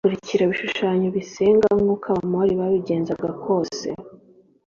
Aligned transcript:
akurikira 0.03 0.41
ibishushanyo 0.45 1.07
bisengwa 1.17 1.69
nk’uko 1.79 2.05
Abamori 2.13 2.53
babigenzaga 2.59 3.29
kose 3.43 3.87